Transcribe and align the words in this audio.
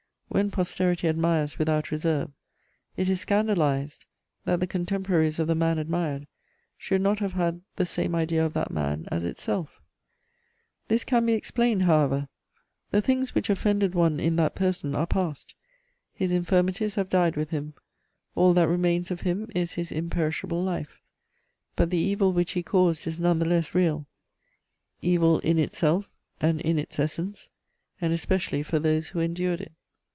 When 0.33 0.49
posterity 0.49 1.09
admires 1.09 1.59
without 1.59 1.91
reserve, 1.91 2.31
it 2.95 3.09
is 3.09 3.19
scandalized 3.19 4.05
that 4.45 4.61
the 4.61 4.65
contemporaries 4.65 5.39
of 5.39 5.47
the 5.47 5.55
man 5.55 5.77
admired 5.77 6.25
should 6.77 7.01
not 7.01 7.19
have 7.19 7.33
had 7.33 7.59
the 7.75 7.85
same 7.85 8.15
idea 8.15 8.45
of 8.45 8.53
that 8.53 8.71
man 8.71 9.09
as 9.11 9.25
itself. 9.25 9.81
This 10.87 11.03
can 11.03 11.25
be 11.25 11.33
explained, 11.33 11.81
however: 11.83 12.29
the 12.91 13.01
things 13.01 13.35
which 13.35 13.49
offended 13.49 13.93
one 13.93 14.21
in 14.21 14.37
that 14.37 14.55
person 14.55 14.95
are 14.95 15.05
past; 15.05 15.53
his 16.13 16.31
infirmities 16.31 16.95
have 16.95 17.09
died 17.09 17.35
with 17.35 17.49
him; 17.49 17.73
all 18.33 18.53
that 18.53 18.69
remains 18.69 19.11
of 19.11 19.21
him 19.21 19.49
is 19.53 19.73
his 19.73 19.91
imperishable 19.91 20.63
life; 20.63 21.01
but 21.75 21.89
the 21.89 21.97
evil 21.97 22.31
which 22.31 22.53
he 22.53 22.63
caused 22.63 23.05
is 23.05 23.19
none 23.19 23.39
the 23.39 23.45
less 23.45 23.75
real: 23.75 24.07
evil 25.01 25.39
in 25.39 25.59
itself 25.59 26.09
and 26.39 26.61
in 26.61 26.79
its 26.79 26.97
essence, 26.99 27.49
and 27.99 28.13
especially 28.13 28.63
for 28.63 28.79
those 28.79 29.09
who 29.09 29.19
endured 29.19 29.59
it. 29.59 29.73